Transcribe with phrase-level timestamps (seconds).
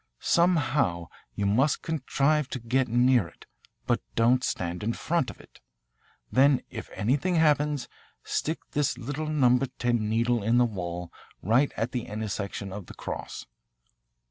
[0.21, 3.45] Somehow you must contrive to get near it,
[3.85, 5.59] but don't stand in front of it.
[6.31, 7.87] Then if anything happens
[8.23, 12.95] stick this little number 10 needle in the wall right at the intersection of the
[12.95, 13.45] cross.